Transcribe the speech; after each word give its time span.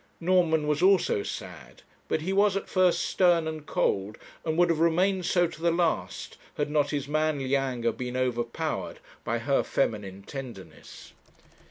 Norman 0.19 0.65
was 0.65 0.81
also 0.81 1.21
sad; 1.21 1.83
but 2.07 2.21
he 2.21 2.33
was 2.33 2.57
at 2.57 2.67
first 2.67 3.01
stern 3.01 3.47
and 3.47 3.67
cold, 3.67 4.17
and 4.43 4.57
would 4.57 4.67
have 4.69 4.79
remained 4.79 5.27
so 5.27 5.45
to 5.45 5.61
the 5.61 5.69
last, 5.69 6.37
had 6.57 6.71
not 6.71 6.89
his 6.89 7.07
manly 7.07 7.55
anger 7.55 7.91
been 7.91 8.17
overpowered 8.17 8.97
by 9.23 9.37
her 9.37 9.61
feminine 9.61 10.23
tenderness. 10.23 11.13